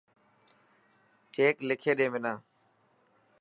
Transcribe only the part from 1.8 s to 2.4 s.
ڏي منا.